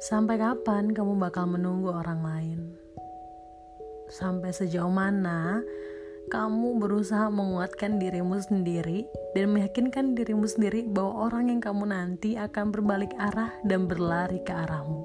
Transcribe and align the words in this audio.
Sampai 0.00 0.40
kapan 0.40 0.96
kamu 0.96 1.20
bakal 1.20 1.44
menunggu 1.44 1.92
orang 1.92 2.24
lain? 2.24 2.72
Sampai 4.08 4.48
sejauh 4.48 4.88
mana 4.88 5.60
kamu 6.32 6.80
berusaha 6.80 7.28
menguatkan 7.28 8.00
dirimu 8.00 8.40
sendiri 8.40 9.04
dan 9.36 9.52
meyakinkan 9.52 10.16
dirimu 10.16 10.48
sendiri 10.48 10.88
bahwa 10.88 11.28
orang 11.28 11.52
yang 11.52 11.60
kamu 11.60 11.92
nanti 11.92 12.40
akan 12.40 12.72
berbalik 12.72 13.12
arah 13.20 13.52
dan 13.68 13.84
berlari 13.84 14.40
ke 14.40 14.56
arahmu? 14.56 15.00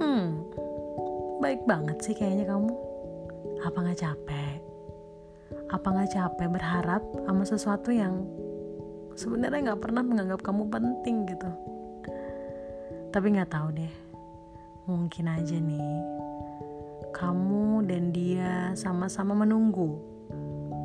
Hmm, 0.00 0.40
baik 1.44 1.60
banget 1.68 2.00
sih 2.00 2.16
kayaknya 2.16 2.48
kamu. 2.48 2.72
Apa 3.68 3.84
gak 3.84 4.00
capek? 4.00 4.64
Apa 5.68 5.88
gak 5.92 6.16
capek 6.16 6.48
berharap 6.48 7.04
sama 7.28 7.44
sesuatu 7.44 7.92
yang 7.92 8.24
sebenarnya 9.12 9.76
gak 9.76 9.84
pernah 9.84 10.00
menganggap 10.00 10.40
kamu 10.40 10.72
penting 10.72 11.28
gitu? 11.28 11.69
Tapi 13.10 13.26
nggak 13.34 13.50
tahu 13.50 13.74
deh, 13.74 13.94
mungkin 14.86 15.26
aja 15.26 15.58
nih. 15.58 15.98
Kamu 17.10 17.82
dan 17.82 18.14
dia 18.14 18.70
sama-sama 18.78 19.34
menunggu, 19.34 19.98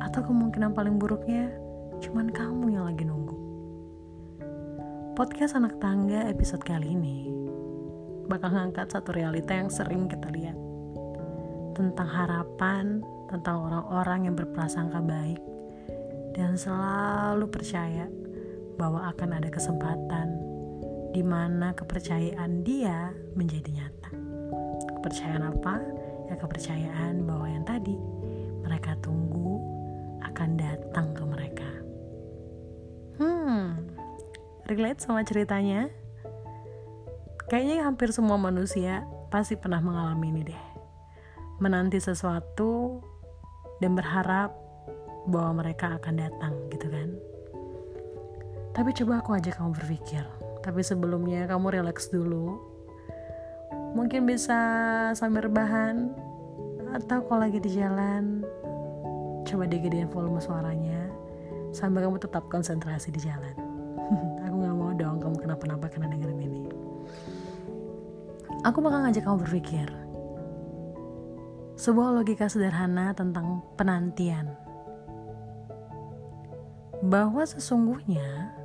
atau 0.02 0.26
kemungkinan 0.26 0.74
paling 0.74 0.98
buruknya 0.98 1.54
cuman 2.02 2.26
kamu 2.34 2.74
yang 2.74 2.90
lagi 2.90 3.06
nunggu. 3.06 3.38
Podcast 5.14 5.54
anak 5.54 5.78
tangga 5.78 6.26
episode 6.26 6.66
kali 6.66 6.98
ini 6.98 7.30
bakal 8.26 8.58
ngangkat 8.58 8.90
satu 8.90 9.14
realita 9.14 9.54
yang 9.54 9.70
sering 9.70 10.10
kita 10.10 10.26
lihat. 10.34 10.58
Tentang 11.78 12.10
harapan, 12.10 13.06
tentang 13.30 13.70
orang-orang 13.70 14.26
yang 14.26 14.34
berprasangka 14.34 14.98
baik 14.98 15.38
dan 16.34 16.58
selalu 16.58 17.46
percaya 17.46 18.10
bahwa 18.74 19.14
akan 19.14 19.30
ada 19.30 19.46
kesempatan 19.46 20.45
di 21.12 21.22
mana 21.22 21.74
kepercayaan 21.76 22.62
dia 22.66 23.12
menjadi 23.34 23.70
nyata. 23.70 24.10
Kepercayaan 24.98 25.44
apa? 25.46 25.74
Ya 26.26 26.34
kepercayaan 26.38 27.22
bahwa 27.22 27.46
yang 27.46 27.62
tadi 27.62 27.94
mereka 28.66 28.98
tunggu 28.98 29.62
akan 30.26 30.50
datang 30.58 31.14
ke 31.14 31.22
mereka. 31.22 31.70
Hmm, 33.22 33.86
relate 34.66 35.00
sama 35.00 35.22
ceritanya? 35.22 35.86
Kayaknya 37.46 37.86
hampir 37.86 38.10
semua 38.10 38.34
manusia 38.34 39.06
pasti 39.30 39.54
pernah 39.54 39.78
mengalami 39.78 40.34
ini 40.34 40.42
deh. 40.50 40.64
Menanti 41.62 42.02
sesuatu 42.02 43.00
dan 43.78 43.94
berharap 43.94 44.50
bahwa 45.30 45.62
mereka 45.62 45.94
akan 45.98 46.14
datang 46.18 46.54
gitu 46.74 46.90
kan. 46.90 47.08
Tapi 48.76 48.90
coba 48.92 49.24
aku 49.24 49.30
ajak 49.40 49.56
kamu 49.56 49.72
berpikir, 49.72 50.24
tapi 50.66 50.82
sebelumnya 50.82 51.46
kamu 51.46 51.78
relax 51.78 52.10
dulu. 52.10 52.58
Mungkin 53.94 54.26
bisa 54.26 54.58
sambil 55.14 55.46
rebahan 55.46 56.10
atau 56.90 57.22
kalau 57.22 57.46
lagi 57.46 57.62
di 57.62 57.70
jalan 57.70 58.42
coba 59.46 59.70
digedein 59.70 60.10
volume 60.10 60.42
suaranya 60.42 61.06
sambil 61.70 62.10
kamu 62.10 62.18
tetap 62.18 62.50
konsentrasi 62.50 63.14
di 63.14 63.22
jalan. 63.22 63.54
Aku 64.50 64.54
gak 64.58 64.74
mau 64.74 64.90
dong 64.90 65.22
kamu 65.22 65.36
kenapa-napa 65.38 65.86
karena 65.86 66.10
dengerin 66.10 66.42
ini. 66.42 66.62
Aku 68.66 68.82
bakal 68.82 69.06
ngajak 69.06 69.22
kamu 69.22 69.38
berpikir 69.46 69.88
sebuah 71.78 72.10
logika 72.10 72.50
sederhana 72.50 73.14
tentang 73.14 73.62
penantian. 73.78 74.50
Bahwa 77.06 77.46
sesungguhnya 77.46 78.55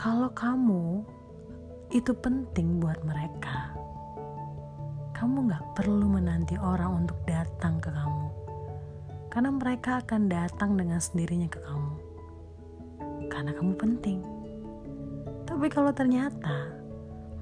kalau 0.00 0.32
kamu 0.32 1.04
itu 1.92 2.16
penting 2.24 2.80
buat 2.80 2.96
mereka, 3.04 3.76
kamu 5.12 5.52
gak 5.52 5.76
perlu 5.76 6.08
menanti 6.08 6.56
orang 6.56 7.04
untuk 7.04 7.20
datang 7.28 7.76
ke 7.84 7.92
kamu, 7.92 8.32
karena 9.28 9.52
mereka 9.52 10.00
akan 10.00 10.32
datang 10.32 10.80
dengan 10.80 11.04
sendirinya 11.04 11.52
ke 11.52 11.60
kamu, 11.60 11.92
karena 13.28 13.52
kamu 13.52 13.76
penting. 13.76 14.24
Tapi 15.44 15.68
kalau 15.68 15.92
ternyata 15.92 16.72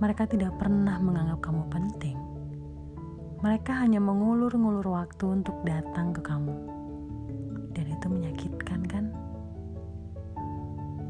mereka 0.03 0.27
tidak 0.27 0.50
pernah 0.59 0.99
menganggap 0.99 1.38
kamu 1.38 1.62
penting, 1.71 2.19
mereka 3.38 3.87
hanya 3.87 4.03
mengulur-ngulur 4.03 4.99
waktu 4.99 5.31
untuk 5.31 5.55
datang 5.62 6.11
ke 6.11 6.27
kamu, 6.27 6.59
dan 7.71 7.87
itu 7.87 8.06
menyakitkan, 8.11 8.82
kan? 8.91 9.15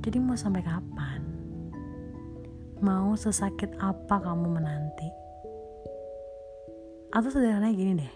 Jadi, 0.05 0.21
mau 0.21 0.37
sampai 0.37 0.61
kapan? 0.61 1.08
Mau 2.79 3.19
sesakit 3.19 3.75
apa 3.83 4.23
kamu 4.23 4.55
menanti? 4.55 5.11
Atau 7.11 7.35
sederhananya 7.35 7.75
gini 7.75 7.93
deh. 7.99 8.15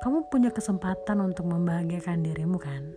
Kamu 0.00 0.32
punya 0.32 0.48
kesempatan 0.48 1.20
untuk 1.20 1.52
membahagiakan 1.52 2.24
dirimu 2.24 2.56
kan? 2.56 2.88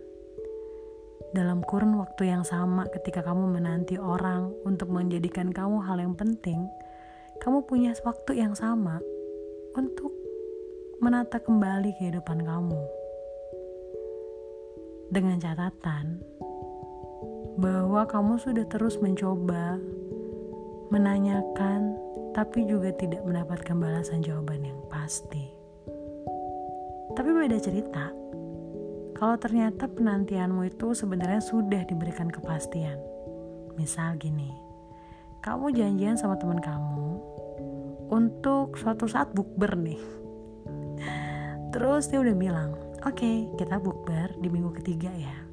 Dalam 1.36 1.60
kurun 1.60 2.00
waktu 2.00 2.32
yang 2.32 2.40
sama 2.40 2.88
ketika 2.88 3.20
kamu 3.20 3.52
menanti 3.52 4.00
orang 4.00 4.56
untuk 4.64 4.88
menjadikan 4.88 5.52
kamu 5.52 5.84
hal 5.84 6.00
yang 6.00 6.16
penting, 6.16 6.64
kamu 7.44 7.60
punya 7.68 7.92
waktu 8.00 8.40
yang 8.40 8.56
sama 8.56 8.96
untuk 9.76 10.08
menata 11.04 11.36
kembali 11.36 11.92
kehidupan 12.00 12.48
kamu. 12.48 12.80
Dengan 15.12 15.36
catatan, 15.36 16.24
bahwa 17.56 18.08
kamu 18.08 18.40
sudah 18.40 18.64
terus 18.68 18.96
mencoba 19.02 19.76
menanyakan, 20.88 21.96
tapi 22.32 22.64
juga 22.64 22.92
tidak 22.96 23.24
mendapatkan 23.24 23.76
balasan 23.76 24.24
jawaban 24.24 24.64
yang 24.64 24.80
pasti. 24.88 25.52
Tapi 27.12 27.28
beda 27.28 27.58
cerita, 27.60 28.08
kalau 29.16 29.36
ternyata 29.36 29.84
penantianmu 29.88 30.68
itu 30.68 30.96
sebenarnya 30.96 31.44
sudah 31.44 31.84
diberikan 31.84 32.32
kepastian. 32.32 32.96
Misal 33.76 34.16
gini, 34.16 34.52
kamu 35.44 35.72
janjian 35.76 36.16
sama 36.16 36.36
teman 36.40 36.60
kamu 36.60 37.20
untuk 38.12 38.76
suatu 38.80 39.08
saat 39.08 39.32
bukber 39.32 39.76
nih. 39.76 40.00
Terus 41.72 42.12
dia 42.12 42.20
udah 42.20 42.36
bilang, 42.36 42.76
oke 43.04 43.16
okay, 43.16 43.48
kita 43.56 43.80
bukber 43.80 44.36
di 44.40 44.48
minggu 44.52 44.76
ketiga 44.76 45.08
ya 45.16 45.51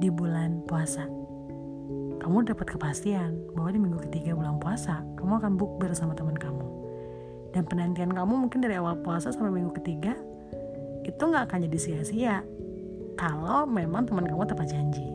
di 0.00 0.08
bulan 0.12 0.64
puasa. 0.68 1.08
Kamu 2.16 2.42
dapat 2.42 2.74
kepastian 2.74 3.54
bahwa 3.54 3.70
di 3.70 3.78
minggu 3.78 3.98
ketiga 4.10 4.34
bulan 4.34 4.58
puasa, 4.58 5.04
kamu 5.14 5.38
akan 5.38 5.52
book 5.54 5.78
bersama 5.78 6.16
teman 6.16 6.34
kamu. 6.34 6.66
Dan 7.54 7.62
penantian 7.64 8.12
kamu 8.12 8.34
mungkin 8.46 8.60
dari 8.60 8.76
awal 8.76 8.98
puasa 9.00 9.30
sampai 9.30 9.54
minggu 9.54 9.72
ketiga, 9.78 10.18
itu 11.06 11.22
nggak 11.22 11.46
akan 11.46 11.70
jadi 11.70 11.78
sia-sia. 11.78 12.36
Kalau 13.16 13.64
memang 13.64 14.10
teman 14.10 14.26
kamu 14.26 14.44
tepat 14.44 14.74
janji. 14.74 15.06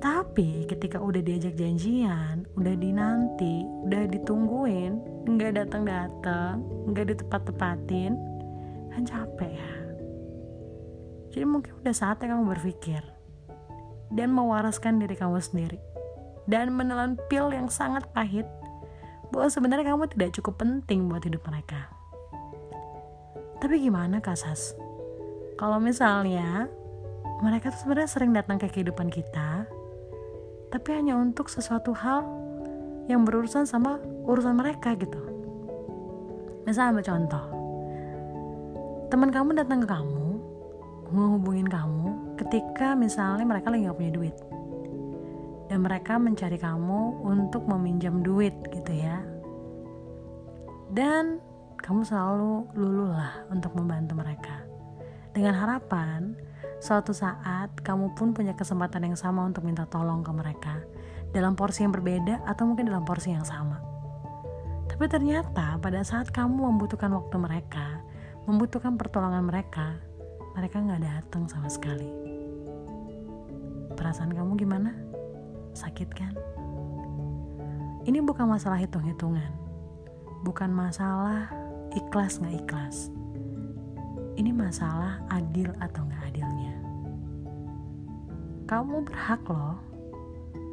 Tapi 0.00 0.64
ketika 0.64 0.96
udah 0.96 1.20
diajak 1.20 1.60
janjian, 1.60 2.48
udah 2.56 2.74
dinanti, 2.74 3.68
udah 3.84 4.08
ditungguin, 4.08 4.96
nggak 5.28 5.60
datang-datang, 5.60 6.64
nggak 6.88 7.12
ditepat-tepatin, 7.12 8.16
kan 8.90 9.02
capek 9.04 9.52
ya. 9.52 9.72
Jadi 11.30 11.44
mungkin 11.46 11.72
udah 11.84 11.94
saatnya 11.94 12.32
kamu 12.32 12.48
berpikir, 12.48 13.04
dan 14.10 14.34
mewaraskan 14.34 14.98
diri 14.98 15.14
kamu 15.14 15.38
sendiri 15.38 15.78
dan 16.50 16.74
menelan 16.74 17.14
pil 17.30 17.54
yang 17.54 17.70
sangat 17.70 18.06
pahit 18.10 18.46
bahwa 19.30 19.46
sebenarnya 19.46 19.94
kamu 19.94 20.10
tidak 20.10 20.34
cukup 20.34 20.58
penting 20.58 21.06
buat 21.06 21.22
hidup 21.22 21.46
mereka. 21.46 21.86
Tapi 23.62 23.78
gimana 23.78 24.18
Kasas? 24.18 24.74
Kalau 25.54 25.78
misalnya 25.78 26.66
mereka 27.44 27.70
tuh 27.70 27.86
sebenarnya 27.86 28.10
sering 28.10 28.32
datang 28.34 28.58
ke 28.58 28.66
kehidupan 28.66 29.12
kita, 29.12 29.68
tapi 30.74 30.88
hanya 30.96 31.14
untuk 31.14 31.46
sesuatu 31.46 31.94
hal 31.94 32.26
yang 33.06 33.22
berurusan 33.22 33.68
sama 33.68 34.02
urusan 34.26 34.58
mereka 34.58 34.98
gitu. 34.98 35.20
Misalnya 36.66 36.98
ambil 36.98 37.04
contoh, 37.06 37.44
teman 39.12 39.30
kamu 39.30 39.50
datang 39.60 39.78
ke 39.84 39.88
kamu, 39.88 40.26
menghubungin 41.12 41.68
kamu 41.68 42.19
ketika 42.40 42.96
misalnya 42.96 43.44
mereka 43.44 43.68
lagi 43.68 43.84
gak 43.84 43.98
punya 44.00 44.12
duit. 44.16 44.36
Dan 45.68 45.86
mereka 45.86 46.18
mencari 46.18 46.58
kamu 46.58 47.22
untuk 47.22 47.68
meminjam 47.68 48.24
duit 48.24 48.56
gitu 48.72 48.90
ya. 48.90 49.22
Dan 50.90 51.38
kamu 51.78 52.02
selalu 52.02 52.66
lululah 52.74 53.46
untuk 53.52 53.76
membantu 53.78 54.18
mereka. 54.18 54.66
Dengan 55.30 55.54
harapan 55.54 56.34
suatu 56.82 57.14
saat 57.14 57.70
kamu 57.86 58.18
pun 58.18 58.34
punya 58.34 58.56
kesempatan 58.58 59.12
yang 59.12 59.16
sama 59.20 59.46
untuk 59.46 59.62
minta 59.62 59.86
tolong 59.86 60.26
ke 60.26 60.32
mereka. 60.34 60.74
Dalam 61.30 61.54
porsi 61.54 61.86
yang 61.86 61.94
berbeda 61.94 62.42
atau 62.42 62.66
mungkin 62.66 62.90
dalam 62.90 63.06
porsi 63.06 63.30
yang 63.30 63.46
sama. 63.46 63.78
Tapi 64.90 65.06
ternyata 65.06 65.78
pada 65.78 66.02
saat 66.02 66.34
kamu 66.34 66.66
membutuhkan 66.66 67.14
waktu 67.14 67.38
mereka 67.38 68.02
membutuhkan 68.50 68.98
pertolongan 68.98 69.46
mereka 69.46 69.94
mereka 70.56 70.82
nggak 70.82 71.02
datang 71.02 71.46
sama 71.46 71.70
sekali 71.70 72.30
perasaan 74.00 74.32
kamu 74.32 74.56
gimana? 74.56 74.96
Sakit 75.76 76.08
kan? 76.16 76.32
Ini 78.08 78.24
bukan 78.24 78.48
masalah 78.48 78.80
hitung-hitungan, 78.80 79.52
bukan 80.40 80.72
masalah 80.72 81.52
ikhlas 81.92 82.40
nggak 82.40 82.64
ikhlas. 82.64 83.12
Ini 84.40 84.56
masalah 84.56 85.20
adil 85.28 85.68
atau 85.84 86.08
nggak 86.08 86.32
adilnya. 86.32 86.74
Kamu 88.64 89.04
berhak 89.04 89.44
loh 89.52 89.76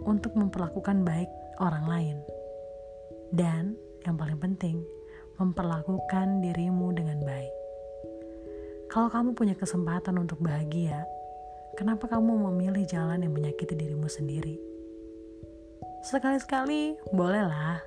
untuk 0.08 0.32
memperlakukan 0.40 1.04
baik 1.04 1.28
orang 1.60 1.84
lain. 1.84 2.18
Dan 3.36 3.76
yang 4.08 4.16
paling 4.16 4.40
penting, 4.40 4.80
memperlakukan 5.36 6.40
dirimu 6.40 6.96
dengan 6.96 7.20
baik. 7.28 7.57
Kalau 8.98 9.14
kamu 9.14 9.38
punya 9.38 9.54
kesempatan 9.54 10.18
untuk 10.18 10.42
bahagia, 10.42 11.06
kenapa 11.78 12.10
kamu 12.10 12.50
memilih 12.50 12.82
jalan 12.90 13.22
yang 13.22 13.30
menyakiti 13.30 13.78
dirimu 13.78 14.10
sendiri? 14.10 14.58
Sekali-sekali 16.02 16.98
bolehlah 17.14 17.78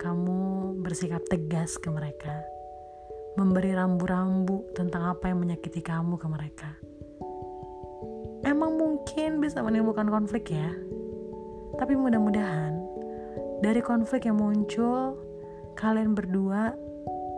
kamu 0.00 0.72
bersikap 0.80 1.20
tegas 1.28 1.76
ke 1.76 1.92
mereka, 1.92 2.32
memberi 3.36 3.76
rambu-rambu 3.76 4.72
tentang 4.72 5.12
apa 5.12 5.28
yang 5.28 5.44
menyakiti 5.44 5.84
kamu 5.84 6.16
ke 6.16 6.26
mereka. 6.32 6.72
Emang 8.40 8.80
mungkin 8.80 9.44
bisa 9.44 9.60
menimbulkan 9.60 10.08
konflik 10.08 10.48
ya, 10.48 10.72
tapi 11.76 11.92
mudah-mudahan 11.92 12.72
dari 13.60 13.84
konflik 13.84 14.24
yang 14.24 14.40
muncul 14.40 15.12
kalian 15.76 16.16
berdua 16.16 16.72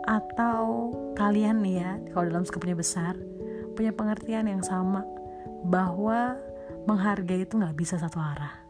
atau 0.05 0.89
kalian 1.13 1.61
nih 1.61 1.75
ya 1.81 1.91
kalau 2.13 2.33
dalam 2.33 2.45
skupnya 2.47 2.73
besar 2.73 3.13
punya 3.77 3.93
pengertian 3.93 4.49
yang 4.49 4.65
sama 4.65 5.05
bahwa 5.65 6.35
menghargai 6.89 7.45
itu 7.45 7.57
nggak 7.61 7.77
bisa 7.77 8.01
satu 8.01 8.17
arah 8.17 8.61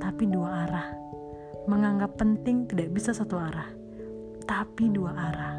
tapi 0.00 0.24
dua 0.28 0.64
arah. 0.68 0.88
Menganggap 1.64 2.20
penting 2.20 2.68
tidak 2.68 2.92
bisa 2.92 3.16
satu 3.16 3.40
arah 3.40 3.68
tapi 4.44 4.92
dua 4.92 5.12
arah. 5.16 5.56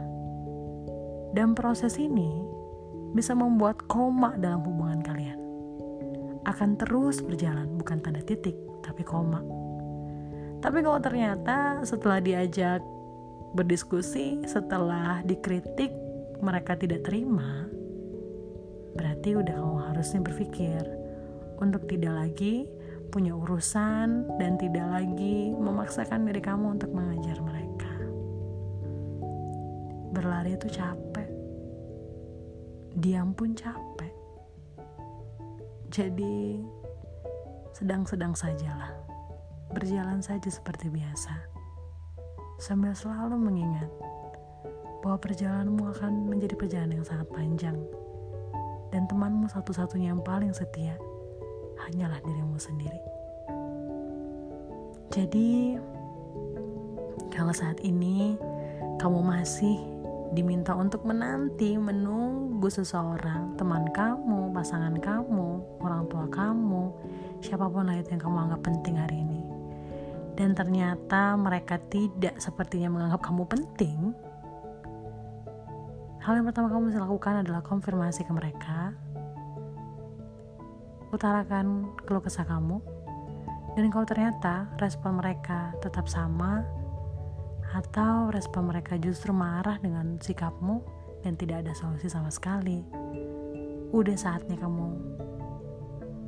Dan 1.33 1.57
proses 1.57 1.97
ini 1.97 2.45
bisa 3.17 3.33
membuat 3.33 3.83
koma 3.89 4.37
dalam 4.37 4.61
hubungan 4.63 5.01
kalian. 5.01 5.39
Akan 6.45 6.77
terus 6.77 7.25
berjalan 7.25 7.65
bukan 7.75 7.99
tanda 8.05 8.21
titik 8.21 8.55
tapi 8.85 9.01
koma. 9.01 9.41
Tapi 10.61 10.81
kalau 10.81 11.01
ternyata 11.01 11.81
setelah 11.85 12.21
diajak 12.21 12.81
berdiskusi, 13.55 14.43
setelah 14.43 15.23
dikritik 15.23 15.89
mereka 16.43 16.75
tidak 16.75 17.07
terima, 17.07 17.65
berarti 18.99 19.39
udah 19.39 19.55
kamu 19.55 19.79
harusnya 19.95 20.19
berpikir 20.19 20.83
untuk 21.63 21.87
tidak 21.87 22.13
lagi 22.13 22.67
punya 23.15 23.31
urusan 23.31 24.27
dan 24.35 24.59
tidak 24.59 24.83
lagi 24.91 25.55
memaksakan 25.55 26.27
diri 26.27 26.43
kamu 26.43 26.75
untuk 26.75 26.91
mengajar 26.91 27.39
mereka. 27.39 27.93
Berlari 30.11 30.59
itu 30.59 30.67
capek. 30.67 31.29
Diam 32.95 33.31
pun 33.31 33.55
capek. 33.55 34.11
Jadi 35.91 36.59
sedang-sedang 37.71 38.35
sajalah 38.35 38.91
berjalan 39.71 40.19
saja 40.19 40.47
seperti 40.47 40.87
biasa, 40.91 41.54
sambil 42.55 42.95
selalu 42.95 43.35
mengingat 43.35 43.91
bahwa 45.03 45.21
perjalananmu 45.21 45.83
akan 45.91 46.11
menjadi 46.31 46.55
perjalanan 46.57 47.03
yang 47.03 47.07
sangat 47.07 47.27
panjang, 47.29 47.77
dan 48.89 49.05
temanmu 49.05 49.45
satu-satunya 49.51 50.15
yang 50.15 50.23
paling 50.23 50.55
setia 50.55 50.97
hanyalah 51.85 52.17
dirimu 52.23 52.57
sendiri. 52.57 53.01
Jadi, 55.13 55.77
kalau 57.29 57.53
saat 57.53 57.77
ini 57.83 58.39
kamu 58.97 59.19
masih 59.21 59.77
diminta 60.33 60.73
untuk 60.73 61.05
menanti, 61.05 61.77
menunggu 61.77 62.67
seseorang, 62.67 63.55
teman 63.55 63.87
kamu, 63.93 64.51
pasangan 64.51 64.95
kamu, 64.99 65.63
orang 65.79 66.03
tua 66.09 66.25
kamu, 66.27 66.91
siapa 67.39 67.69
pun 67.69 67.87
lah 67.87 67.95
itu 67.99 68.15
yang 68.15 68.23
kamu 68.25 68.37
anggap 68.49 68.61
penting 68.65 68.95
hari 68.97 69.21
ini 69.21 69.24
dan 70.35 70.51
ternyata 70.51 71.39
mereka 71.39 71.79
tidak 71.87 72.35
sepertinya 72.43 72.91
menganggap 72.91 73.23
kamu 73.23 73.43
penting, 73.47 73.99
hal 76.19 76.35
yang 76.35 76.47
pertama 76.47 76.67
kamu 76.67 76.91
bisa 76.91 76.99
lakukan 76.99 77.41
adalah 77.43 77.63
konfirmasi 77.63 78.27
ke 78.27 78.31
mereka, 78.35 78.91
utarakan 81.15 81.87
keluh 82.03 82.19
kesah 82.19 82.43
kamu, 82.43 82.83
dan 83.79 83.87
kalau 83.87 84.05
ternyata 84.07 84.67
respon 84.83 85.23
mereka 85.23 85.71
tetap 85.79 86.11
sama, 86.11 86.67
atau 87.71 88.31
respon 88.31 88.71
mereka 88.71 88.99
justru 88.99 89.31
marah 89.31 89.79
dengan 89.79 90.19
sikapmu 90.19 90.83
dan 91.23 91.35
tidak 91.39 91.63
ada 91.63 91.71
solusi 91.75 92.11
sama 92.11 92.27
sekali, 92.27 92.83
udah 93.95 94.15
saatnya 94.19 94.59
kamu 94.59 94.87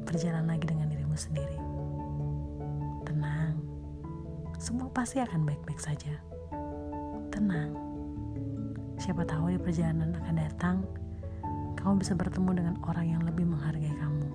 berjalan 0.08 0.48
lagi 0.48 0.64
dengan 0.64 0.88
dirimu 0.88 1.16
sendiri 1.20 1.67
semua 4.58 4.90
pasti 4.90 5.22
akan 5.22 5.46
baik-baik 5.46 5.78
saja. 5.78 6.18
Tenang. 7.30 7.78
Siapa 8.98 9.22
tahu 9.22 9.54
di 9.54 9.60
perjalanan 9.62 10.18
akan 10.18 10.36
datang, 10.36 10.78
kamu 11.78 12.02
bisa 12.02 12.18
bertemu 12.18 12.52
dengan 12.58 12.76
orang 12.90 13.06
yang 13.14 13.22
lebih 13.22 13.46
menghargai 13.46 13.94
kamu, 13.94 14.30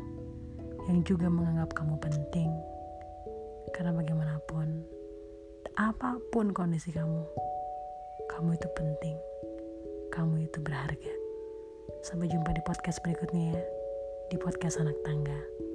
yang 0.87 1.03
juga 1.03 1.27
menganggap 1.27 1.75
kamu 1.75 1.99
penting. 1.99 2.51
Karena 3.75 3.91
bagaimanapun, 3.99 4.87
apa 5.75 6.23
pun 6.31 6.55
kondisi 6.55 6.95
kamu, 6.95 7.27
kamu 8.31 8.55
itu 8.55 8.69
penting. 8.79 9.17
Kamu 10.15 10.47
itu 10.47 10.63
berharga. 10.63 11.15
Sampai 12.07 12.31
jumpa 12.31 12.55
di 12.55 12.63
podcast 12.63 13.03
berikutnya 13.03 13.59
ya, 13.59 13.63
di 14.31 14.37
podcast 14.39 14.79
anak 14.79 14.95
tangga. 15.03 15.72